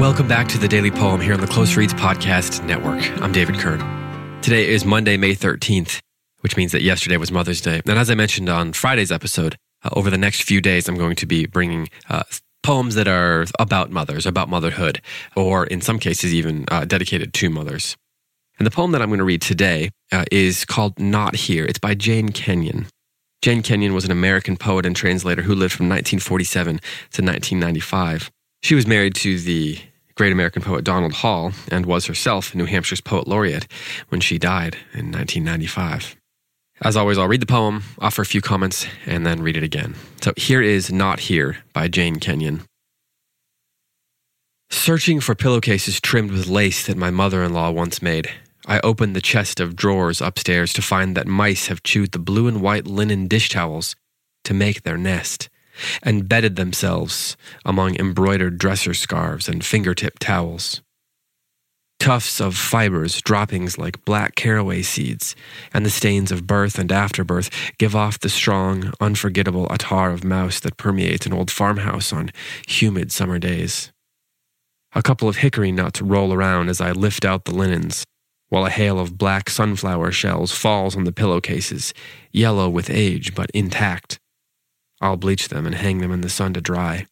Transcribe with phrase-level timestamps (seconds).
[0.00, 3.00] Welcome back to the Daily Poem here on the Close Reads Podcast Network.
[3.22, 3.78] I'm David Kern.
[4.42, 6.00] Today is Monday, May 13th,
[6.40, 7.80] which means that yesterday was Mother's Day.
[7.86, 11.14] And as I mentioned on Friday's episode, uh, over the next few days, I'm going
[11.14, 12.24] to be bringing uh,
[12.64, 15.00] poems that are about mothers, about motherhood,
[15.36, 17.96] or in some cases, even uh, dedicated to mothers.
[18.58, 21.64] And the poem that I'm going to read today uh, is called Not Here.
[21.64, 22.88] It's by Jane Kenyon.
[23.42, 28.30] Jane Kenyon was an American poet and translator who lived from 1947 to 1995.
[28.62, 29.78] She was married to the
[30.16, 33.68] great American poet Donald Hall and was herself New Hampshire's poet laureate
[34.08, 36.16] when she died in 1995.
[36.82, 39.94] As always, I'll read the poem, offer a few comments, and then read it again.
[40.20, 42.62] So here is Not Here by Jane Kenyon.
[44.68, 48.30] Searching for pillowcases trimmed with lace that my mother in law once made,
[48.66, 52.48] I open the chest of drawers upstairs to find that mice have chewed the blue
[52.48, 53.94] and white linen dish towels
[54.44, 55.48] to make their nest
[56.02, 60.82] and bedded themselves among embroidered dresser scarves and fingertip towels.
[62.00, 65.34] Tufts of fibers, droppings like black caraway seeds,
[65.72, 70.60] and the stains of birth and afterbirth give off the strong, unforgettable attar of mouse
[70.60, 72.30] that permeates an old farmhouse on
[72.68, 73.92] humid summer days.
[74.94, 78.04] A couple of hickory nuts roll around as I lift out the linens,
[78.48, 81.92] while a hail of black sunflower shells falls on the pillowcases,
[82.32, 84.18] yellow with age but intact.
[85.00, 87.06] I'll bleach them and hang them in the sun to dry.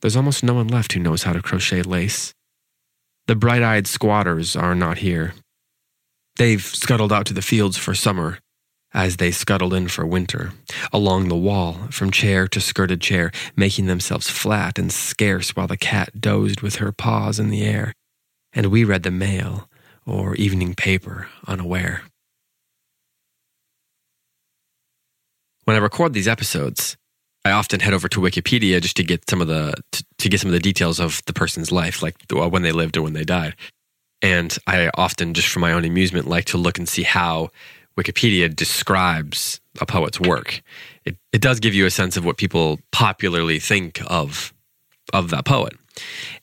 [0.00, 2.32] There's almost no one left who knows how to crochet lace.
[3.26, 5.34] The bright eyed squatters are not here.
[6.36, 8.38] They've scuttled out to the fields for summer,
[8.94, 10.52] as they scuttled in for winter,
[10.92, 15.76] along the wall, from chair to skirted chair, making themselves flat and scarce while the
[15.76, 17.92] cat dozed with her paws in the air,
[18.52, 19.68] and we read the mail
[20.10, 22.02] or evening paper unaware.
[25.70, 26.96] when I record these episodes,
[27.44, 30.40] I often head over to Wikipedia just to get some of the to, to, get
[30.40, 33.22] some of the details of the person's life, like when they lived or when they
[33.22, 33.54] died.
[34.20, 37.50] And I often, just for my own amusement, like to look and see how
[37.96, 40.60] Wikipedia describes a poet's work.
[41.04, 44.52] It it does give you a sense of what people popularly think of
[45.12, 45.74] of that poet.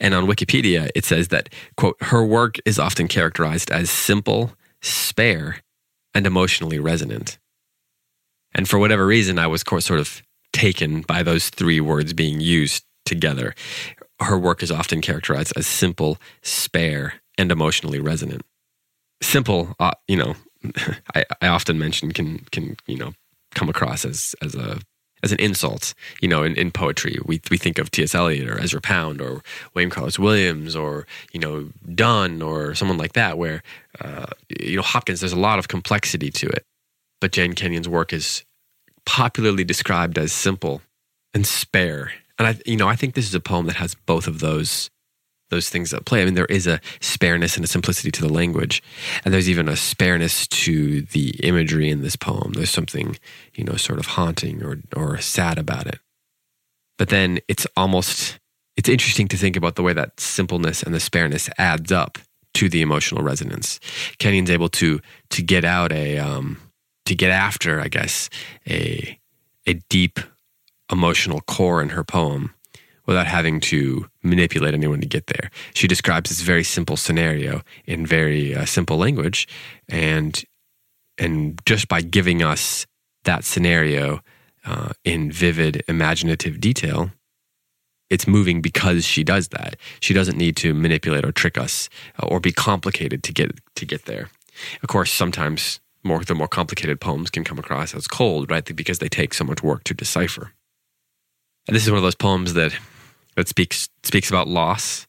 [0.00, 5.62] And on Wikipedia, it says that quote her work is often characterized as simple, spare,
[6.14, 7.38] and emotionally resonant.
[8.54, 12.84] And for whatever reason, I was sort of taken by those three words being used
[13.04, 13.54] together.
[14.20, 18.42] Her work is often characterized as simple, spare, and emotionally resonant.
[19.22, 20.34] Simple, uh, you know,
[21.14, 23.12] I, I often mention can can you know
[23.54, 24.80] come across as as a
[25.22, 25.94] as an insult.
[26.20, 28.14] You know, in, in poetry, we we think of T.S.
[28.14, 29.42] Eliot or Ezra Pound or
[29.74, 33.62] William Carlos Williams or you know Donne or someone like that, where
[34.00, 34.26] uh,
[34.60, 35.20] you know Hopkins.
[35.20, 36.64] There's a lot of complexity to it,
[37.20, 38.44] but Jane Kenyon's work is
[39.04, 40.82] popularly described as simple
[41.32, 42.12] and spare.
[42.38, 44.90] And I, you know, I think this is a poem that has both of those
[45.50, 46.22] those things at play.
[46.22, 48.82] I mean, there is a spareness and a simplicity to the language,
[49.24, 52.52] and there's even a spareness to the imagery in this poem.
[52.54, 53.16] There's something,
[53.54, 56.00] you know, sort of haunting or or sad about it.
[56.98, 58.38] But then it's almost
[58.76, 62.18] it's interesting to think about the way that simpleness and the spareness adds up
[62.54, 63.80] to the emotional resonance.
[64.18, 66.58] Kenyon's able to to get out a um,
[67.04, 68.28] to get after, I guess,
[68.68, 69.18] a
[69.66, 70.18] a deep
[70.90, 72.54] emotional core in her poem
[73.06, 75.50] without having to manipulate anyone to get there.
[75.74, 79.48] She describes this very simple scenario in very uh, simple language,
[79.88, 80.42] and
[81.18, 82.86] and just by giving us
[83.24, 84.20] that scenario
[84.64, 87.10] uh, in vivid, imaginative detail,
[88.10, 89.76] it's moving because she does that.
[90.00, 91.88] She doesn't need to manipulate or trick us
[92.22, 94.30] uh, or be complicated to get to get there.
[94.82, 98.64] Of course, sometimes more the more complicated poems can come across as cold, right?
[98.74, 100.52] Because they take so much work to decipher.
[101.66, 102.72] And this is one of those poems that
[103.36, 105.06] that speaks speaks about loss,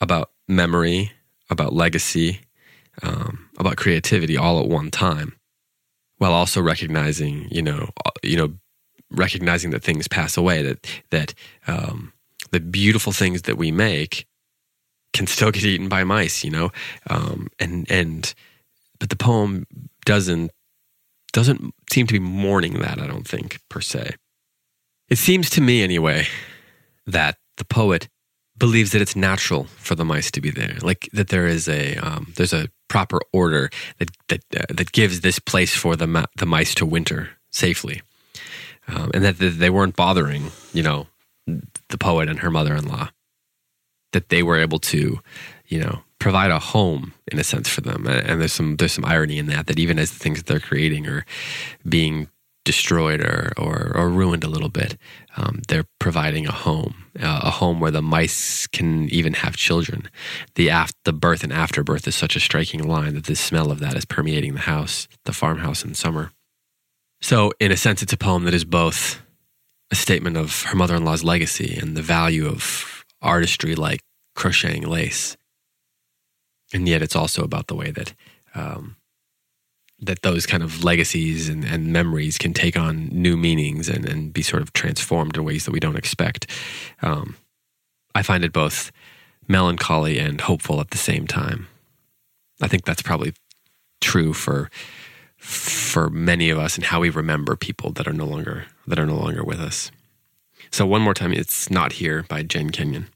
[0.00, 1.12] about memory,
[1.50, 2.40] about legacy,
[3.02, 5.36] um, about creativity, all at one time,
[6.18, 8.54] while also recognizing, you know, uh, you know,
[9.10, 11.34] recognizing that things pass away, that that
[11.66, 12.12] um,
[12.50, 14.26] the beautiful things that we make
[15.12, 16.70] can still get eaten by mice, you know,
[17.08, 18.34] um, and and
[18.98, 19.66] but the poem
[20.04, 20.50] doesn't
[21.32, 24.14] doesn't seem to be mourning that, I don't think, per se.
[25.08, 26.26] It seems to me anyway
[27.06, 28.08] that the poet
[28.56, 31.96] believes that it's natural for the mice to be there, like that there is a
[31.96, 36.32] um, there's a proper order that that uh, that gives this place for the ma-
[36.36, 38.00] the mice to winter safely,
[38.88, 41.06] um, and that they weren't bothering, you know,
[41.46, 43.10] the poet and her mother-in-law.
[44.12, 45.20] That they were able to,
[45.68, 48.06] you know, provide a home in a sense for them.
[48.06, 50.68] And there's some there's some irony in that that even as the things that they're
[50.70, 51.26] creating are
[51.86, 52.28] being
[52.70, 54.96] destroyed or, or, or ruined a little bit,
[55.36, 60.08] um, they're providing a home, uh, a home where the mice can even have children.
[60.54, 63.80] The af- the birth and afterbirth is such a striking line that the smell of
[63.80, 66.30] that is permeating the house, the farmhouse in summer.
[67.20, 69.20] So, in a sense, it's a poem that is both
[69.90, 74.00] a statement of her mother in law's legacy and the value of artistry like
[74.36, 75.36] crocheting lace.
[76.72, 78.14] And yet, it's also about the way that
[78.54, 78.96] um,
[80.00, 84.32] that those kind of legacies and, and memories can take on new meanings and, and
[84.32, 86.46] be sort of transformed in ways that we don't expect.
[87.02, 87.36] Um,
[88.14, 88.90] I find it both
[89.46, 91.68] melancholy and hopeful at the same time.
[92.62, 93.34] I think that's probably
[94.00, 94.70] true for
[95.36, 99.06] for many of us and how we remember people that are no longer that are
[99.06, 99.90] no longer with us.
[100.70, 103.08] So one more time, it's not here by Jane Kenyon.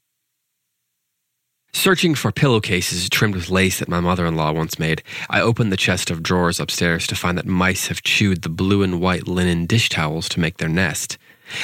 [1.75, 5.71] Searching for pillowcases trimmed with lace that my mother in law once made, I opened
[5.71, 9.27] the chest of drawers upstairs to find that mice have chewed the blue and white
[9.27, 11.19] linen dish towels to make their nest,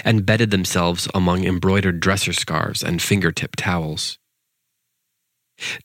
[0.04, 4.18] and bedded themselves among embroidered dresser scarves and fingertip towels.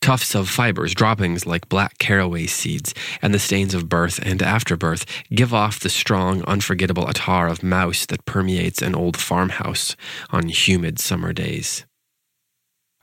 [0.01, 5.05] Tufts of fibers, droppings like black caraway seeds, and the stains of birth and afterbirth
[5.29, 9.95] give off the strong, unforgettable attar of mouse that permeates an old farmhouse
[10.31, 11.85] on humid summer days.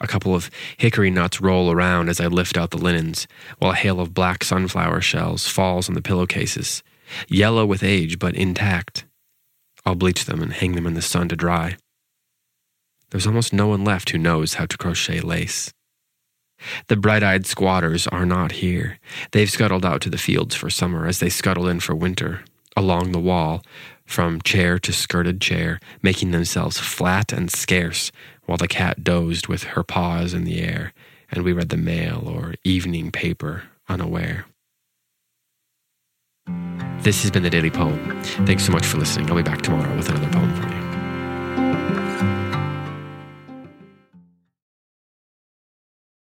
[0.03, 3.29] A couple of hickory nuts roll around as I lift out the linens,
[3.59, 6.83] while a hail of black sunflower shells falls on the pillowcases,
[7.29, 9.05] yellow with age but intact.
[9.87, 11.77] I'll bleach them and hang them in the sun to dry.
[13.11, 15.73] There's almost no one left who knows how to crochet lace.
[16.89, 18.99] The bright eyed squatters are not here.
[19.31, 22.45] They've scuttled out to the fields for summer as they scuttle in for winter,
[22.77, 23.63] along the wall,
[24.05, 28.11] from chair to skirted chair, making themselves flat and scarce
[28.47, 30.93] while the cat dozed with her paws in the air,
[31.31, 34.47] and we read the mail or evening paper unaware.
[37.01, 38.23] This has been the Daily Poem.
[38.47, 39.29] Thanks so much for listening.
[39.29, 40.92] I'll be back tomorrow with another poem for you.